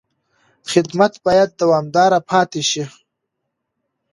[0.71, 2.83] خدمت باید دوامداره پاتې شي.